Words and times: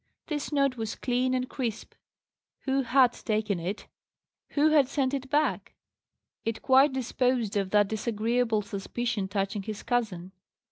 This 0.25 0.51
note 0.51 0.77
was 0.77 0.95
clean 0.95 1.35
and 1.35 1.47
crisp. 1.47 1.93
Who 2.61 2.81
had 2.81 3.13
taken 3.13 3.59
it? 3.59 3.85
Who 4.53 4.69
had 4.71 4.87
sent 4.89 5.13
it 5.13 5.29
back? 5.29 5.75
It 6.43 6.63
quite 6.63 6.91
disposed 6.91 7.55
of 7.55 7.69
that 7.69 7.87
disagreeable 7.89 8.63
suspicion 8.63 9.27
touching 9.27 9.61
his 9.61 9.83
cousin. 9.83 10.31